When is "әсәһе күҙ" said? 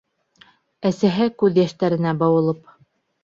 0.91-1.61